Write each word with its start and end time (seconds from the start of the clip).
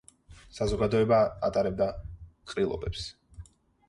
საზოგადოება 0.59 1.19
ატარებდა 1.47 1.87
ყრილობებს. 2.53 3.05